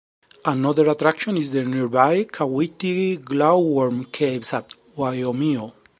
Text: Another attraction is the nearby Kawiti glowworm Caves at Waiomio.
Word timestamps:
Another 0.45 0.89
attraction 0.89 1.37
is 1.37 1.51
the 1.51 1.63
nearby 1.63 2.23
Kawiti 2.23 3.23
glowworm 3.23 4.05
Caves 4.05 4.51
at 4.51 4.73
Waiomio. 4.97 5.73